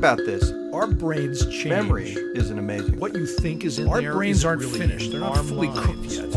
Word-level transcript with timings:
about 0.00 0.16
this. 0.16 0.50
Our 0.72 0.86
brains 0.86 1.44
change. 1.48 1.66
Memory 1.66 2.12
isn't 2.34 2.58
amazing. 2.58 2.98
What 2.98 3.14
you 3.14 3.26
think 3.26 3.66
is 3.66 3.78
in 3.78 3.86
Our 3.86 4.00
there 4.00 4.14
brains 4.14 4.46
aren't 4.46 4.62
really 4.62 4.78
finished. 4.78 5.10
They're 5.10 5.20
not 5.20 5.44
fully 5.44 5.68
cooked 5.68 6.04
yet. 6.04 6.32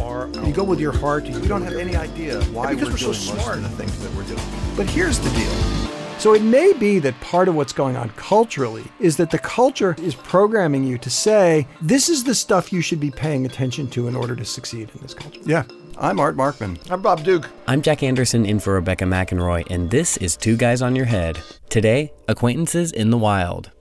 You 0.46 0.52
go 0.54 0.66
with 0.66 0.82
your 0.82 0.92
heart. 0.92 1.26
You 1.26 1.40
don't 1.40 1.62
have 1.62 1.78
any 1.78 1.96
idea 1.96 2.44
why 2.46 2.74
because 2.74 2.88
we're, 2.88 2.92
we're 2.92 2.98
so 2.98 3.14
smart. 3.14 3.62
the 3.62 3.70
things 3.70 3.98
that 4.04 4.14
we're 4.16 4.24
doing. 4.24 4.44
But 4.76 4.90
here's 4.90 5.18
the 5.18 5.30
deal. 5.30 6.20
So 6.20 6.34
it 6.34 6.42
may 6.42 6.74
be 6.74 7.00
that 7.00 7.18
part 7.22 7.48
of 7.48 7.56
what's 7.56 7.72
going 7.72 7.96
on 7.96 8.10
culturally 8.18 8.84
is 9.00 9.16
that 9.16 9.32
the 9.32 9.40
culture 9.40 9.96
is 9.98 10.14
programming 10.14 10.84
you 10.84 10.98
to 10.98 11.10
say, 11.10 11.66
this 11.82 12.10
is 12.10 12.26
the 12.26 12.36
stuff 12.36 12.74
you 12.74 12.82
should 12.82 13.00
be 13.00 13.12
paying 13.12 13.46
attention 13.46 13.88
to 13.92 14.10
in 14.10 14.16
order 14.16 14.36
to 14.36 14.44
succeed 14.44 14.92
in 14.94 15.02
this 15.02 15.14
culture. 15.14 15.40
Yeah. 15.46 15.64
I'm 15.98 16.20
Art 16.20 16.36
Markman. 16.36 16.80
I'm 16.92 17.02
Bob 17.02 17.24
Duke. 17.24 17.50
I'm 17.68 17.82
Jack 17.82 18.04
Anderson 18.04 18.46
in 18.46 18.60
for 18.60 18.74
Rebecca 18.74 19.06
McInroy, 19.06 19.70
and 19.70 19.90
this 19.90 20.18
is 20.18 20.36
Two 20.36 20.58
Guys 20.58 20.82
on 20.82 20.96
Your 20.96 21.06
Head. 21.06 21.40
Today, 21.70 22.12
acquaintances 22.28 22.92
in 22.92 23.10
the 23.10 23.18
wild. 23.18 23.72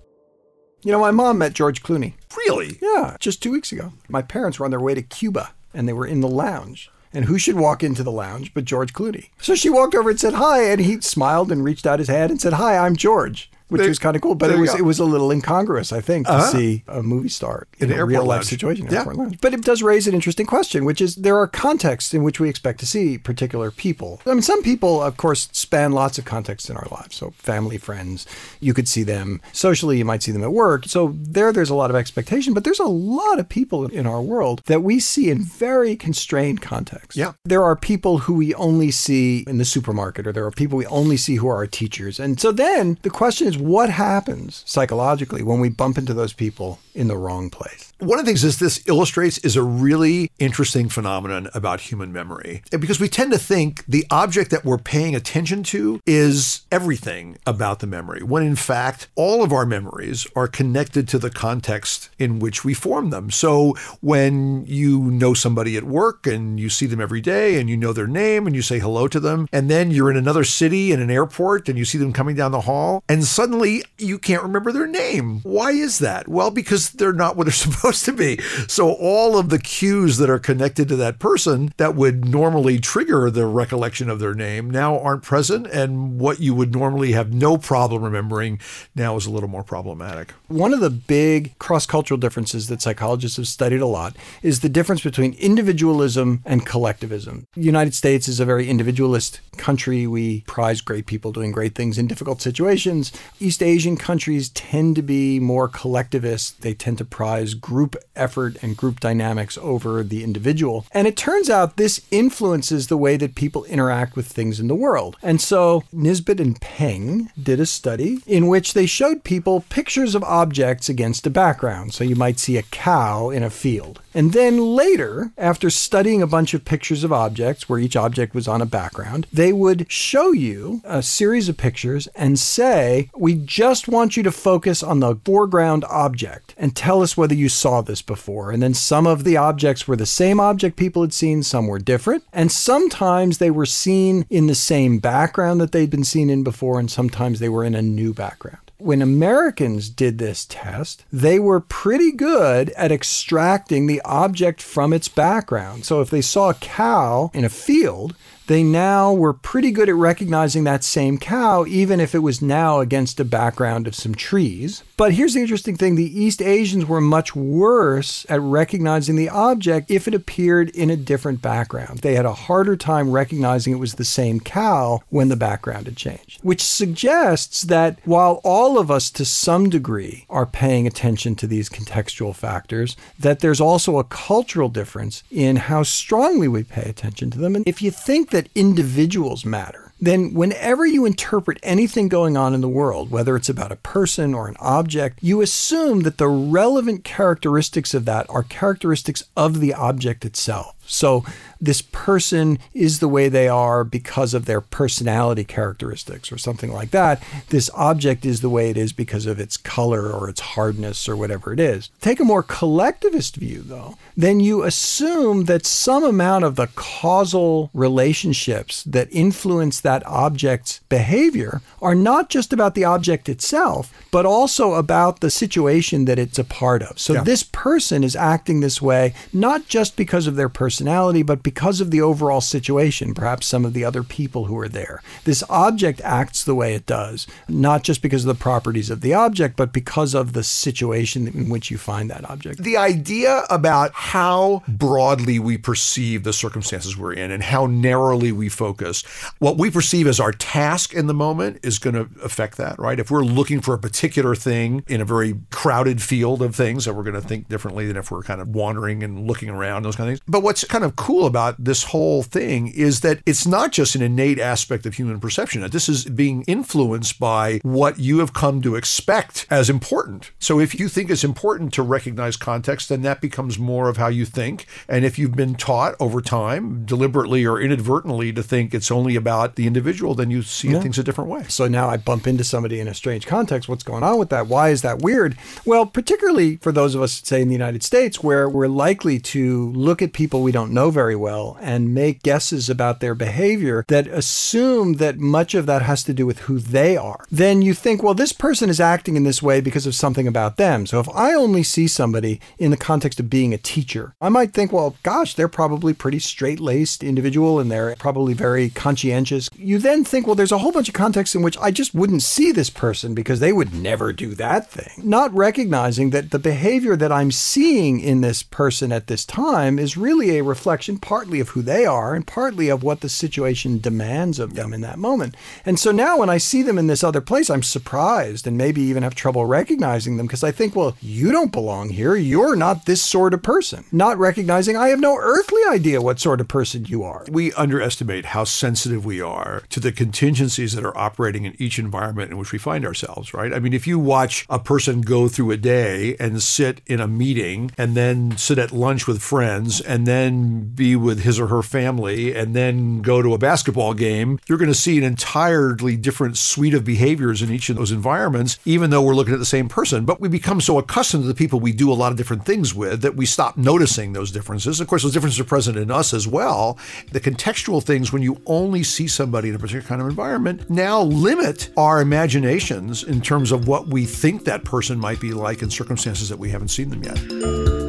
You 0.85 0.93
know, 0.93 1.01
my 1.01 1.11
mom 1.11 1.39
met 1.39 1.53
George 1.55 1.83
Clooney. 1.83 2.15
Really? 2.37 2.79
Yeah, 2.83 3.17
just 3.21 3.43
two 3.43 3.53
weeks 3.53 3.73
ago. 3.73 3.93
My 4.09 4.21
parents 4.21 4.59
were 4.59 4.65
on 4.65 4.71
their 4.71 4.81
way 4.81 4.95
to 4.95 5.03
Cuba 5.03 5.55
and 5.75 5.89
they 5.89 5.93
were 5.93 6.07
in 6.07 6.21
the 6.21 6.29
lounge. 6.29 6.91
And 7.15 7.27
who 7.27 7.39
should 7.39 7.57
walk 7.57 7.83
into 7.83 8.03
the 8.03 8.11
lounge 8.11 8.55
but 8.55 8.65
George 8.65 8.93
Clooney? 8.93 9.29
So 9.41 9.55
she 9.55 9.69
walked 9.69 9.95
over 9.95 10.11
and 10.11 10.19
said 10.19 10.35
hi, 10.35 10.65
and 10.65 10.81
he 10.81 11.01
smiled 11.01 11.53
and 11.53 11.63
reached 11.63 11.87
out 11.87 11.99
his 11.99 12.09
hand 12.09 12.31
and 12.31 12.41
said, 12.41 12.55
Hi, 12.55 12.79
I'm 12.79 12.97
George. 12.97 13.51
Which 13.73 13.81
There- 13.81 13.89
was 13.89 13.99
kind 13.99 14.15
of 14.17 14.23
cool, 14.23 14.35
but 14.35 14.51
it 14.51 14.59
was 14.59 14.71
go. 14.71 14.77
it 14.79 14.85
was 14.85 14.99
a 14.99 15.05
little 15.05 15.31
incongruous, 15.31 15.93
I 15.93 16.01
think, 16.01 16.27
to 16.27 16.33
Uh-huh. 16.35 16.53
see 16.53 16.83
a 16.87 17.03
movie 17.03 17.29
star 17.29 17.67
in, 17.79 17.91
In 17.91 17.99
a 17.99 18.05
real 18.05 18.25
life 18.25 18.45
situation. 18.45 18.87
in 18.87 18.93
Yeah. 18.93 18.99
airport 19.01 19.17
lounge. 19.17 19.39
But 19.41 19.55
it 19.55 19.63
does 19.63 19.83
raise 19.83 20.07
an 20.07 20.15
interesting 20.15 20.47
question, 20.47 20.85
which 20.85 21.01
is 21.01 21.17
there 21.17 21.37
are 21.39 21.47
contexts 21.47 22.13
in 22.15 22.23
which 22.23 22.39
we 22.39 22.49
expect 22.49 22.81
to 22.81 22.87
see 22.87 23.19
particular 23.19 23.71
people. 23.71 24.21
I 24.27 24.31
mean, 24.35 24.43
some 24.43 24.63
people, 24.63 25.03
of 25.03 25.17
course, 25.17 25.49
span 25.53 25.93
lots 25.93 26.19
of 26.19 26.25
contexts 26.25 26.69
in 26.71 26.77
our 26.77 26.87
lives. 26.91 27.17
So 27.17 27.33
family, 27.39 27.79
friends, 27.79 28.27
you 28.61 28.75
could 28.75 28.89
see 28.89 29.03
them 29.03 29.41
socially, 29.53 29.99
you 29.99 30.05
might 30.05 30.23
see 30.23 30.33
them 30.33 30.43
at 30.43 30.53
work. 30.53 30.85
So 30.87 31.15
there, 31.21 31.53
there's 31.53 31.71
a 31.71 31.75
lot 31.75 31.91
of 31.91 31.97
expectation, 31.97 32.53
but 32.55 32.65
there's 32.65 32.81
a 32.81 32.85
lot 32.85 33.39
of 33.39 33.49
people 33.49 33.87
in 33.87 34.07
our 34.07 34.21
world 34.21 34.63
that 34.67 34.83
we 34.83 35.01
see 35.01 35.31
in 35.31 35.43
very 35.43 35.97
constrained 35.97 36.61
contexts. 36.61 37.17
Yeah. 37.17 37.33
There 37.45 37.65
are 37.65 37.77
people 37.77 38.19
who 38.19 38.35
we 38.35 38.55
only 38.55 38.91
see 38.91 39.45
in 39.47 39.59
the 39.59 39.65
supermarket, 39.65 40.27
or 40.27 40.33
there 40.33 40.45
are 40.47 40.51
people 40.51 40.77
we 40.79 40.87
only 40.87 41.17
see 41.17 41.37
who 41.37 41.49
are 41.49 41.57
our 41.57 41.67
teachers. 41.67 42.19
And 42.21 42.39
so 42.41 42.53
then 42.53 42.99
the 43.03 43.11
question 43.11 43.47
is, 43.47 43.57
what 43.63 43.91
happens 43.91 44.63
psychologically 44.67 45.43
when 45.43 45.61
we 45.61 45.69
bump 45.69 45.99
into 45.99 46.15
those 46.15 46.33
people 46.33 46.79
in 46.95 47.09
the 47.09 47.17
wrong 47.17 47.51
place? 47.51 47.93
One 47.99 48.19
of 48.19 48.25
the 48.25 48.31
things 48.31 48.43
this, 48.43 48.57
this 48.57 48.87
illustrates 48.89 49.39
is 49.39 49.57
a 49.57 49.63
really 49.63 50.31
interesting 50.39 50.89
phenomenon 50.89 51.49
about 51.55 51.81
human 51.81 52.13
memory. 52.13 52.63
Because 52.71 52.99
we 53.01 53.09
tend 53.09 53.33
to 53.33 53.39
think 53.39 53.85
the 53.87 54.07
object 54.11 54.51
that 54.51 54.65
we're 54.65 54.79
paying 54.79 55.15
attention 55.15 55.63
to 55.65 56.01
is 56.07 56.63
everything 56.71 57.39
about 57.47 57.79
the 57.81 57.87
memory, 57.87 58.23
when 58.23 58.43
in 58.43 58.57
fact, 58.57 59.09
all 59.15 59.43
of 59.43 59.53
our 59.53 59.65
memories 59.65 60.27
are 60.35 60.49
connected 60.49 61.07
to 61.09 61.19
the 61.19 61.31
context 61.31 62.11
in 62.19 62.39
which 62.39 62.65
we 62.65 62.75
form 62.75 63.11
them. 63.11 63.31
So 63.31 63.75
when 64.01 64.67
you 64.67 65.01
know 65.11 65.35
somebody 65.35 65.77
at 65.77 65.85
work 65.85 66.27
and 66.27 66.59
you 66.59 66.69
see 66.69 66.87
them 66.87 67.01
every 67.01 67.21
day 67.21 67.61
and 67.61 67.71
you 67.71 67.77
know 67.77 67.93
their 67.93 68.07
name 68.07 68.47
and 68.47 68.57
you 68.57 68.63
say 68.63 68.79
hello 68.79 69.09
to 69.09 69.21
them, 69.21 69.49
and 69.53 69.71
then 69.71 69.91
you're 69.91 70.11
in 70.11 70.17
another 70.17 70.45
city 70.45 70.93
in 70.93 71.01
an 71.01 71.11
airport 71.11 71.69
and 71.69 71.79
you 71.79 71.85
see 71.85 71.99
them 71.99 72.13
coming 72.13 72.37
down 72.37 72.53
the 72.53 72.63
hall, 72.63 73.05
and 73.09 73.25
suddenly 73.25 73.85
you 73.99 74.19
can't 74.19 74.43
remember 74.43 74.73
their 74.73 74.87
name. 74.87 75.41
Why 75.43 75.71
is 75.71 75.99
that? 76.01 76.29
Well, 76.29 76.51
because 76.51 76.82
they're 76.91 77.13
not 77.13 77.37
what 77.37 77.45
they're 77.45 77.53
supposed 77.53 78.05
to 78.05 78.13
be. 78.13 78.39
So 78.69 78.93
all 78.93 79.39
of 79.39 79.49
the 79.49 79.59
cues 79.59 80.19
that 80.19 80.31
are 80.31 80.39
connected 80.39 80.89
to 80.89 80.97
that 80.97 81.19
person 81.19 81.73
that 81.77 81.95
would 81.95 82.29
normally 82.29 82.79
trigger 82.79 83.31
the 83.31 83.47
recollection 83.47 84.09
of 84.09 84.19
their 84.19 84.35
name 84.35 84.71
now 84.71 84.99
aren't 84.99 85.23
present. 85.23 85.67
And 85.67 86.19
what 86.19 86.41
you 86.41 86.55
would 86.55 86.75
normally 86.75 87.13
have 87.13 87.33
no 87.33 87.59
problem 87.59 88.03
remembering 88.03 88.61
now 88.95 89.17
is 89.17 89.27
a 89.27 89.31
little 89.31 89.49
more 89.49 89.63
problematic. 89.63 90.33
One 90.49 90.73
of 90.73 90.81
the 90.81 90.91
big 90.91 91.59
cross 91.59 91.87
cultural 91.87 92.19
differences 92.19 92.69
that 92.69 92.83
psychologists 92.83 93.37
have 93.37 93.49
studied 93.49 93.81
a 93.81 93.87
lot 93.87 94.17
is 94.43 94.61
the 94.61 94.69
difference 94.69 95.03
between 95.03 95.35
individualism 95.35 96.43
and 96.45 96.67
collectivism. 96.67 97.47
The 97.55 97.63
United 97.63 97.95
States 97.95 98.29
is 98.29 98.41
a 98.41 98.45
very 98.45 98.69
individualist 98.69 99.41
country. 99.57 100.07
We 100.07 100.43
prize 100.43 100.81
great 100.81 101.07
people 101.07 101.33
doing 101.33 101.53
great 101.53 101.75
things 101.75 101.99
in 101.99 102.07
difficult 102.07 102.41
situations. 102.41 103.13
East 103.41 103.63
Asian 103.63 103.97
countries 103.97 104.49
tend 104.51 104.97
to 104.97 105.03
be 105.03 105.41
more 105.41 105.69
collectivist. 105.69 106.63
They 106.63 106.72
tend 106.75 106.99
to 106.99 107.05
prize 107.05 107.55
group 107.55 107.97
effort 108.15 108.57
and 108.63 108.77
group 108.77 109.01
dynamics 109.01 109.59
over 109.59 110.03
the 110.03 110.23
individual. 110.23 110.85
And 110.93 111.07
it 111.07 111.17
turns 111.17 111.49
out 111.49 111.77
this 111.77 112.01
influences 112.11 112.89
the 112.89 112.97
way 112.97 113.17
that 113.17 113.35
people 113.35 113.65
interact 113.65 114.17
with 114.17 114.27
things 114.27 114.61
in 114.61 114.69
the 114.69 114.75
world. 114.75 115.17
And 115.23 115.41
so 115.41 115.85
Nisbett 115.95 116.41
and 116.41 116.61
Peng 116.61 117.31
did 117.41 117.61
a 117.61 117.67
study 117.67 118.19
in 118.27 118.49
which 118.49 118.75
they 118.75 118.87
showed 118.87 119.25
people 119.25 119.65
pictures 119.71 120.15
of 120.15 120.25
objects 120.25 120.89
against 120.89 121.27
a 121.27 121.31
background. 121.31 121.95
So 121.95 122.05
you 122.05 122.17
might 122.17 122.39
see 122.39 122.57
a 122.57 122.63
cow 122.65 123.31
in 123.31 123.43
a 123.43 123.51
field. 123.51 124.02
And 124.15 124.33
then 124.33 124.59
later, 124.59 125.33
after 125.39 125.71
studying 125.71 126.23
a 126.23 126.27
bunch 126.27 126.55
of 126.55 126.65
pictures 126.65 127.05
of 127.05 127.13
objects 127.13 127.69
where 127.69 127.79
each 127.79 127.97
object 127.97 128.35
was 128.35 128.49
on 128.49 128.63
a 128.63 128.67
background, 128.67 129.27
they 129.33 129.53
would 129.53 129.91
show 129.91 130.33
you 130.33 130.81
a 130.85 131.03
series 131.03 131.49
of 131.49 131.57
pictures 131.57 132.07
and 132.15 132.39
say, 132.39 133.11
We 133.15 133.35
just 133.35 133.89
want 133.89 134.17
you 134.17 134.23
to 134.23 134.33
focus 134.33 134.83
on 134.83 135.01
the 135.01 135.17
foreground 135.25 135.85
object 135.85 136.55
and 136.57 136.77
tell 136.77 137.03
us 137.03 137.17
whether 137.17 137.35
you 137.35 137.49
saw 137.49 137.81
this 137.81 138.03
before. 138.03 138.51
And 138.51 138.63
then 138.63 138.75
some 138.75 139.07
of 139.07 139.25
the 139.25 139.37
objects 139.37 139.89
were 139.89 139.97
the 139.97 140.07
same 140.07 140.41
object 140.41 140.77
people 140.77 141.03
had 141.03 141.15
seen, 141.15 141.43
some 141.43 141.67
were 141.67 141.79
different. 141.79 142.25
And 142.33 142.53
sometimes 142.53 143.39
they 143.39 143.51
were 143.51 143.67
seen 143.67 144.27
in 144.29 144.47
the 144.47 144.55
same 144.55 144.99
background 144.99 145.61
that 145.61 145.73
they'd 145.73 145.91
been 145.91 146.05
seen 146.05 146.31
in 146.31 146.43
before, 146.43 146.79
and 146.79 146.91
sometimes 146.91 147.39
they 147.39 147.49
were 147.49 147.65
in 147.65 147.75
a 147.75 147.83
new 147.83 148.13
background 148.13 148.59
when 148.83 149.03
Americans 149.03 149.89
did 149.89 150.19
this 150.19 150.45
test, 150.45 151.05
they 151.13 151.39
were 151.39 151.61
pretty 151.61 152.13
good 152.13 152.71
at 152.71 152.93
extracting 152.93 153.87
the 153.87 154.03
object 154.05 154.61
from 154.61 154.93
its 154.93 155.09
background. 155.09 155.85
So 155.85 156.01
if 156.01 156.11
they 156.11 156.21
saw 156.21 156.51
a 156.51 156.55
cow 156.55 157.31
in 157.33 157.45
a 157.45 157.49
field, 157.49 158.17
they 158.47 158.63
now 158.63 159.13
were 159.13 159.33
pretty 159.33 159.71
good 159.71 159.89
at 159.89 159.95
recognizing 159.95 160.65
that 160.65 160.85
same 160.85 161.19
cow, 161.19 161.65
even 161.67 162.01
if 162.01 162.15
it 162.15 162.21
was 162.21 162.43
now 162.43 162.81
against 162.81 163.21
a 163.21 163.25
background 163.25 163.87
of 163.87 163.95
some 163.95 164.15
trees. 164.15 164.83
But 164.97 165.15
here's 165.15 165.35
the 165.35 165.41
interesting 165.41 165.77
thing 165.77 165.95
the 165.95 166.21
East 166.21 166.43
Asians 166.43 166.87
were 166.87 167.01
much 167.01 167.35
worse 167.35 168.27
at 168.29 168.41
recognizing 168.41 169.17
the 169.17 169.29
object 169.29 169.91
if 169.91 170.07
it 170.07 170.15
appeared 170.15 170.71
in 170.71 170.91
a 170.91 170.97
different 170.97 171.43
background. 171.43 172.01
They 172.01 172.15
had 172.15 172.27
a 172.27 172.33
harder 172.33 172.77
time 172.77 173.11
recognizing 173.11 173.73
it 173.73 173.79
was 173.79 173.95
the 173.95 174.05
same 174.05 174.41
cow 174.41 175.03
when 175.09 175.29
the 175.29 175.37
background 175.37 175.87
had 175.87 175.97
changed, 175.97 176.41
which 176.43 176.63
suggests 176.63 177.63
that 177.63 177.99
while 178.05 178.41
all 178.45 178.79
of 178.79 178.91
us 178.91 179.11
to 179.13 179.25
some 179.25 179.71
degree 179.71 180.27
are 180.29 180.47
paying 180.47 180.87
attention 180.87 181.35
to 181.37 181.47
these 181.47 181.69
contextual 181.69 182.35
factors, 182.35 182.97
that 183.19 183.41
there's 183.41 183.61
also 183.61 183.99
a 183.99 184.05
cultural 184.05 184.69
difference 184.69 185.23
in 185.31 185.57
how 185.57 185.83
strongly 185.83 186.49
we 186.49 186.63
pay 186.63 186.83
attention 186.83 187.31
to 187.31 187.39
them. 187.39 187.57
And 187.57 187.67
if 187.67 187.83
you 187.83 187.91
think 187.91 188.31
that 188.31 188.42
individuals 188.55 189.45
matter, 189.45 189.93
then 190.01 190.35
whenever 190.35 190.85
you 190.85 191.05
interpret 191.05 191.59
anything 191.63 192.09
going 192.09 192.37
on 192.37 192.55
in 192.55 192.61
the 192.61 192.69
world, 192.69 193.11
whether 193.11 193.37
it's 193.37 193.49
about 193.49 193.71
a 193.71 193.77
person 193.77 194.35
or 194.35 194.49
an 194.49 194.57
object, 194.59 195.19
you 195.23 195.41
assume 195.41 196.01
that 196.01 196.19
the 196.19 196.29
relevant 196.29 197.05
characteristics 197.05 197.95
of 197.95 198.05
that 198.05 198.29
are 198.29 198.43
characteristics 198.43 199.25
of 199.37 199.61
the 199.61 199.73
object 199.73 200.25
itself. 200.25 200.75
So 200.93 201.25
this 201.61 201.81
person 201.81 202.59
is 202.75 202.99
the 202.99 203.09
way 203.09 203.29
they 203.29 203.49
are 203.49 203.85
because 203.85 204.35
of 204.35 204.47
their 204.47 204.61
personality 204.61 205.45
characteristics 205.45 206.31
or 206.33 206.39
something 206.39 206.73
like 206.73 206.91
that. 206.91 207.23
This 207.51 207.71
object 207.75 208.27
is 208.27 208.41
the 208.41 208.51
way 208.51 208.69
it 208.69 208.77
is 208.77 208.93
because 208.93 209.27
of 209.27 209.39
its 209.39 209.57
color 209.57 210.11
or 210.11 210.29
its 210.29 210.41
hardness 210.41 211.09
or 211.09 211.17
whatever 211.17 211.53
it 211.53 211.61
is. 211.61 211.89
Take 212.01 212.19
a 212.21 212.25
more 212.25 212.43
collectivist 212.43 213.37
view, 213.37 213.63
though, 213.65 213.97
then 214.17 214.41
you 214.41 214.65
assume 214.65 215.45
that 215.45 215.65
some 215.65 216.03
amount 216.05 216.45
of 216.45 216.57
the 216.57 216.67
causal 216.75 217.71
relationships 217.73 218.83
that 218.85 219.09
influence 219.13 219.81
that 219.81 220.05
object's 220.07 220.81
behavior 220.89 221.63
are 221.81 221.95
not 221.95 222.29
just 222.29 222.53
about 222.53 222.75
the 222.75 222.85
object 222.85 223.29
itself, 223.29 223.93
but 224.11 224.27
also 224.27 224.75
about 224.75 225.21
the 225.21 225.31
situation 225.31 226.05
that 226.07 226.19
it's 226.19 226.39
a 226.39 226.45
part 226.45 226.83
of. 226.83 226.99
So 226.99 227.15
Yeah. 227.15 227.23
this 227.23 227.45
person 227.45 228.03
is 228.05 228.17
acting 228.17 228.61
this 228.61 228.83
way 228.83 229.15
not 229.33 229.69
just 229.69 229.97
because 229.97 230.27
of 230.27 230.35
their 230.37 230.49
personality, 230.49 230.82
but 230.83 231.43
because 231.43 231.81
of 231.81 231.91
the 231.91 232.01
overall 232.01 232.41
situation, 232.41 233.15
perhaps 233.15 233.47
some 233.47 233.65
of 233.65 233.73
the 233.73 233.85
other 233.85 234.03
people 234.03 234.45
who 234.47 234.59
are 234.59 234.69
there. 234.69 235.03
This 235.25 235.43
object 235.49 236.01
acts 236.03 236.45
the 236.45 236.55
way 236.55 236.75
it 236.75 236.87
does, 236.87 237.27
not 237.49 237.83
just 237.83 238.03
because 238.03 238.25
of 238.25 238.29
the 238.37 238.43
properties 238.43 238.91
of 238.91 239.01
the 239.01 239.15
object, 239.15 239.57
but 239.57 239.73
because 239.73 240.15
of 240.15 240.33
the 240.33 240.43
situation 240.43 241.29
in 241.29 241.49
which 241.49 241.71
you 241.71 241.79
find 241.79 242.11
that 242.11 242.29
object. 242.29 242.63
The 242.63 242.77
idea 242.77 243.45
about 243.51 243.93
how 243.95 244.63
broadly 244.69 245.39
we 245.39 245.59
perceive 245.59 246.25
the 246.25 246.33
circumstances 246.33 246.97
we're 246.97 247.13
in 247.13 247.31
and 247.31 247.43
how 247.43 247.67
narrowly 247.67 248.33
we 248.33 248.49
focus, 248.49 249.03
what 249.39 249.59
we 249.59 249.71
perceive 249.71 250.07
as 250.07 250.21
our 250.21 250.33
task 250.33 250.95
in 250.95 251.07
the 251.07 251.15
moment 251.15 251.61
is 251.63 251.79
going 251.79 251.95
to 251.95 252.09
affect 252.23 252.57
that, 252.59 252.79
right? 252.79 252.99
If 252.99 253.11
we're 253.11 253.25
looking 253.25 253.61
for 253.61 253.75
a 253.75 253.79
particular 253.79 254.35
thing 254.35 254.85
in 254.87 255.01
a 255.01 255.05
very 255.05 255.35
crowded 255.51 256.03
field 256.03 256.43
of 256.43 256.55
things, 256.55 256.85
that 256.85 256.95
we're 256.95 257.03
going 257.03 257.15
to 257.15 257.21
think 257.21 257.49
differently 257.49 257.87
than 257.87 257.97
if 257.97 258.11
we're 258.11 258.23
kind 258.23 258.41
of 258.41 258.49
wandering 258.49 259.03
and 259.03 259.27
looking 259.27 259.49
around, 259.49 259.83
those 259.83 259.97
kind 259.97 260.11
of 260.11 260.19
things. 260.19 260.25
But 260.29 260.43
what's 260.43 260.62
what's 260.63 260.71
kind 260.71 260.85
of 260.85 260.95
cool 260.95 261.27
about 261.27 261.57
this 261.59 261.83
whole 261.85 262.23
thing 262.23 262.69
is 262.69 263.01
that 263.01 263.19
it's 263.27 263.47
not 263.47 263.73
just 263.73 263.97
an 263.97 264.03
innate 264.03 264.39
aspect 264.39 264.87
of 264.87 264.95
human 264.95 265.19
perception. 265.19 265.69
This 265.71 265.89
is 265.89 266.05
being 266.05 266.43
influenced 266.43 267.19
by 267.19 267.59
what 267.65 267.99
you 267.99 268.21
have 268.21 268.33
come 268.33 268.63
to 268.63 268.77
expect 268.77 269.45
as 269.51 269.69
important. 269.69 270.31
So 270.39 270.61
if 270.61 270.79
you 270.79 270.89
think 270.89 271.11
it's 271.11 271.25
important 271.25 271.73
to 271.75 271.83
recognize 271.83 272.37
context, 272.37 272.91
then 272.91 273.03
that 273.03 273.21
becomes 273.21 273.59
more 273.59 273.89
of 273.89 273.97
how 273.97 274.07
you 274.07 274.25
think. 274.25 274.67
And 274.89 275.05
if 275.05 275.19
you've 275.19 275.35
been 275.35 275.57
taught 275.57 275.97
over 275.99 276.21
time, 276.21 276.85
deliberately 276.85 277.45
or 277.45 277.61
inadvertently, 277.61 278.33
to 278.33 278.43
think 278.43 278.73
it's 278.73 278.93
only 278.93 279.17
about 279.17 279.57
the 279.57 279.67
individual, 279.67 280.15
then 280.15 280.31
you 280.31 280.43
see 280.43 280.73
things 280.75 280.97
a 280.97 281.03
different 281.03 281.29
way. 281.29 281.43
So 281.49 281.67
now 281.67 281.89
I 281.89 281.97
bump 281.97 282.29
into 282.29 282.45
somebody 282.45 282.79
in 282.79 282.87
a 282.87 282.95
strange 282.95 283.27
context. 283.27 283.69
What's 283.69 283.83
going 283.83 284.05
on 284.05 284.19
with 284.21 284.31
that? 284.31 284.47
Why 284.47 284.69
is 284.69 284.83
that 284.83 285.01
weird? 285.01 285.37
Well, 285.65 285.87
particularly 285.87 286.59
for 286.59 286.71
those 286.71 286.95
of 286.95 287.03
us, 287.03 287.21
say, 287.25 287.43
in 287.43 287.49
the 287.49 287.55
United 287.55 287.83
States, 287.83 288.23
where 288.23 288.49
we're 288.49 288.69
likely 288.69 289.19
to 289.19 289.73
look 289.73 290.03
at 290.03 290.13
people 290.13 290.43
we 290.43 290.52
don't 290.53 290.73
know 290.73 290.91
very 290.91 291.17
well 291.17 291.57
and 291.61 291.95
make 291.95 292.23
guesses 292.23 292.71
about 292.71 293.01
their 293.01 293.15
behavior 293.15 293.85
that 293.89 294.07
assume 294.07 294.95
that 294.95 295.19
much 295.19 295.55
of 295.55 295.67
that 295.67 295.83
has 295.83 296.05
to 296.05 296.15
do 296.15 296.27
with 296.27 296.41
who 296.41 296.59
they 296.59 296.97
are. 296.97 297.25
Then 297.31 297.63
you 297.63 297.75
think, 297.75 298.03
well, 298.03 298.15
this 298.15 298.33
person 298.33 298.71
is 298.71 298.81
acting 298.81 299.17
in 299.17 299.25
this 299.25 299.43
way 299.43 299.61
because 299.61 299.87
of 299.87 299.95
something 299.95 300.29
about 300.29 300.57
them. 300.57 300.87
So 300.87 301.01
if 301.01 301.09
I 301.11 301.35
only 301.35 301.63
see 301.63 301.89
somebody 301.89 302.41
in 302.59 302.71
the 302.71 302.77
context 302.77 303.19
of 303.19 303.31
being 303.31 303.53
a 303.53 303.59
teacher, 303.59 304.15
I 304.21 304.29
might 304.29 304.53
think, 304.53 304.73
well, 304.73 304.97
gosh, 305.03 305.35
they're 305.35 305.49
probably 305.49 305.95
pretty 305.95 306.19
straight 306.19 306.61
laced 306.61 307.03
individual 307.03 307.59
and 307.59 307.71
they're 307.71 307.97
probably 307.97 308.35
very 308.35 308.71
conscientious. 308.71 309.49
You 309.57 309.79
then 309.79 310.05
think, 310.05 310.27
well, 310.27 310.37
there's 310.37 310.53
a 310.53 310.59
whole 310.59 310.73
bunch 310.73 310.89
of 310.89 310.95
contexts 310.95 311.35
in 311.35 311.43
which 311.43 311.59
I 311.59 311.71
just 311.71 311.95
wouldn't 311.95 312.23
see 312.23 312.53
this 312.53 312.71
person 312.71 313.15
because 313.15 313.41
they 313.41 313.53
would 313.53 313.75
never 313.75 314.13
do 314.13 314.35
that 314.35 314.71
thing. 314.71 315.09
Not 315.09 315.35
recognizing 315.35 316.11
that 316.11 316.31
the 316.31 316.39
behavior 316.39 316.97
that 316.97 317.13
I'm 317.13 317.33
seeing 317.33 318.01
in 318.01 318.21
this 318.21 318.43
person 318.43 318.93
at 318.93 319.07
this 319.07 319.25
time 319.25 319.79
is 319.79 319.97
really 319.97 320.39
a 320.39 320.42
reflection 320.43 320.99
partly 320.99 321.41
of 321.41 321.51
who 321.51 321.63
they 321.63 321.87
are 321.87 322.15
and 322.15 322.27
partly 322.27 322.69
of 322.69 322.83
what 322.83 323.01
the 323.01 323.09
situation 323.09 323.79
demands 323.79 324.39
of 324.39 324.55
them 324.55 324.73
in 324.73 324.81
that 324.83 324.99
moment. 324.99 325.37
And 325.65 325.79
so 325.79 325.93
now 325.93 326.19
when 326.19 326.31
I 326.31 326.39
see 326.39 326.63
them 326.63 326.79
in 326.79 326.87
this 326.87 327.05
other 327.05 327.21
place, 327.21 327.51
I'm 327.51 327.63
surprised 327.63 328.47
and 328.47 328.57
maybe 328.57 328.83
even 328.83 329.03
have 329.03 329.15
trouble 329.15 329.45
recognizing 329.45 330.17
them 330.17 330.27
because 330.27 330.45
I 330.45 330.53
think, 330.53 330.75
well, 330.75 330.97
you 331.01 331.33
don't 331.33 331.53
belong 331.53 331.91
here. 331.91 332.17
You're 332.17 332.57
not 332.57 332.87
this 332.87 333.03
sort 333.03 333.35
of 333.35 333.43
person. 333.43 333.85
Not 333.93 334.19
recognizing 334.19 334.77
I 334.77 334.89
have 334.89 335.01
no 335.01 335.17
earthly 335.17 335.63
idea 335.69 336.03
what 336.03 336.21
sort 336.21 336.41
of 336.41 336.49
person 336.49 336.85
you 336.87 337.03
are. 337.03 337.25
We 337.31 337.53
underestimate 337.53 338.27
how 338.27 338.45
sensitive 338.45 339.05
we 339.05 339.21
are 339.21 339.63
to 339.71 339.81
the 339.81 339.93
contingencies 339.93 340.75
that 340.75 340.85
are 340.85 340.97
operating 340.97 341.45
in 341.45 341.55
each 341.59 341.79
environment 341.79 342.31
in 342.31 342.39
which 342.39 342.53
we 342.53 342.59
find 342.59 342.85
ourselves, 342.85 343.35
right? 343.35 343.53
I 343.53 343.59
mean, 343.59 343.73
if 343.73 343.87
you 343.87 343.99
watch 343.99 344.47
a 344.49 344.59
person 344.59 345.01
go 345.01 345.29
through 345.29 345.51
a 345.51 345.57
day 345.57 346.17
and 346.19 346.43
sit 346.43 346.81
in 346.87 347.01
a 347.01 347.09
meeting 347.09 347.71
and 347.79 347.95
then 347.95 348.37
sit 348.37 348.59
at 348.59 348.73
lunch 348.73 349.07
with 349.07 349.23
friends 349.23 349.81
and 349.81 350.07
then 350.33 350.73
be 350.75 350.97
with 350.97 351.21
his 351.21 351.39
or 351.39 351.49
her 351.49 351.63
family 351.63 352.35
and 352.35 352.55
then 352.55 353.03
go 353.03 353.23
to 353.23 353.35
a 353.35 353.39
basketball 353.39 353.95
game, 353.95 354.39
you're 354.49 354.59
going 354.59 354.71
to 354.71 354.75
see 354.75 354.99
an 354.99 355.05
entirely 355.05 355.97
different 355.97 356.37
suite 356.37 356.75
of 356.75 356.85
behaviors 356.85 357.43
in 357.43 357.51
each 357.51 357.69
of 357.69 357.77
those 357.77 357.93
environments, 357.93 358.59
even 358.65 358.91
though 358.91 359.03
we're 359.03 359.15
looking 359.15 359.35
at 359.35 359.39
the 359.39 359.47
same 359.47 359.69
person. 359.69 360.05
But 360.05 360.21
we 360.21 360.29
become 360.29 360.61
so 360.61 360.79
accustomed 360.79 361.25
to 361.25 361.29
the 361.29 361.35
people 361.35 361.61
we 361.61 361.73
do 361.73 361.93
a 361.93 361.95
lot 361.95 362.13
of 362.13 362.19
different 362.19 362.45
things 362.45 362.75
with 362.75 363.03
that 363.03 363.17
we 363.17 363.27
stop 363.27 363.57
noticing 363.57 364.13
those 364.13 364.31
differences. 364.31 364.81
Of 364.81 364.89
course, 364.89 365.03
those 365.03 365.13
differences 365.13 365.41
are 365.41 365.45
present 365.45 365.77
in 365.77 365.91
us 365.91 366.15
as 366.15 366.27
well. 366.27 366.79
The 367.13 367.21
contextual 367.21 367.83
things, 367.83 368.13
when 368.13 368.23
you 368.23 368.41
only 368.47 368.83
see 368.83 369.09
somebody 369.09 369.49
in 369.49 369.55
a 369.55 369.59
particular 369.59 369.87
kind 369.87 370.01
of 370.01 370.09
environment, 370.09 370.69
now 370.71 371.03
limit 371.03 371.71
our 371.77 372.01
imaginations 372.01 373.03
in 373.05 373.21
terms 373.21 373.53
of 373.53 373.69
what 373.69 373.89
we 373.89 374.07
think 374.07 374.45
that 374.45 374.65
person 374.65 374.99
might 374.99 375.21
be 375.21 375.33
like 375.33 375.63
in 375.63 375.71
circumstances 375.71 376.29
that 376.29 376.39
we 376.39 376.51
haven't 376.51 376.69
seen 376.69 376.91
them 376.91 377.03
yet. 377.03 377.82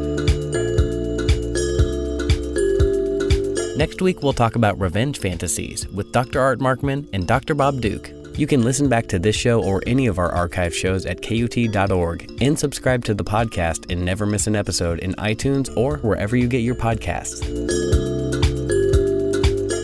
Next 3.76 4.04
week, 4.04 4.22
we'll 4.22 4.34
talk 4.34 4.56
about 4.56 4.80
revenge 4.80 5.18
fantasies 5.18 5.88
with 5.88 6.12
Dr. 6.12 6.40
Art 6.40 6.60
Markman 6.60 7.10
and 7.12 7.28
Dr. 7.28 7.56
Bob 7.56 7.82
Duke. 7.82 8.12
You 8.38 8.46
can 8.46 8.62
listen 8.64 8.88
back 8.88 9.08
to 9.08 9.18
this 9.18 9.36
show 9.36 9.64
or 9.64 9.82
any 9.88 10.06
of 10.06 10.20
our 10.20 10.32
archive 10.32 10.76
shows 10.76 11.08
at 11.08 11.24
KUT.org 11.24 12.40
and 12.40 12.58
subscribe 12.58 13.04
to 13.06 13.16
the 13.16 13.24
podcast 13.24 13.92
and 13.92 14.06
never 14.06 14.28
miss 14.28 14.46
an 14.46 14.56
episode 14.56 15.00
in 15.00 15.14
iTunes 15.14 15.76
or 15.76 15.98
wherever 15.98 16.36
you 16.36 16.48
get 16.48 16.60
your 16.60 16.76
podcasts. 16.76 17.42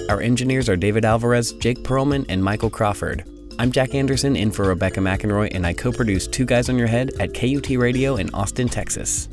Our 0.07 0.21
engineers 0.21 0.69
are 0.69 0.77
David 0.77 1.03
Alvarez, 1.03 1.53
Jake 1.53 1.79
Perlman, 1.79 2.27
and 2.29 2.43
Michael 2.43 2.69
Crawford. 2.69 3.23
I'm 3.57 3.71
Jack 3.71 3.95
Anderson 3.95 4.35
in 4.35 4.51
for 4.51 4.67
Rebecca 4.67 4.99
McInroy, 4.99 5.49
and 5.51 5.65
I 5.65 5.73
co 5.73 5.91
produce 5.91 6.27
Two 6.27 6.45
Guys 6.45 6.69
on 6.69 6.77
Your 6.77 6.87
Head 6.87 7.11
at 7.19 7.33
KUT 7.33 7.69
Radio 7.71 8.17
in 8.17 8.29
Austin, 8.35 8.69
Texas. 8.69 9.29